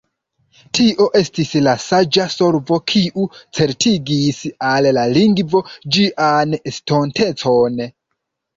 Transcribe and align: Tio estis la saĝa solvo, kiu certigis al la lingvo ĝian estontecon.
Tio 0.77 1.05
estis 1.19 1.51
la 1.67 1.73
saĝa 1.83 2.25
solvo, 2.37 2.79
kiu 2.93 3.27
certigis 3.59 4.41
al 4.73 4.89
la 5.01 5.05
lingvo 5.19 5.65
ĝian 5.99 6.59
estontecon. 6.75 7.89